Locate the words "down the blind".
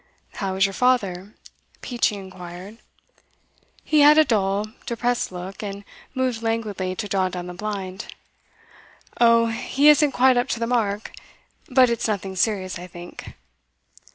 7.29-8.07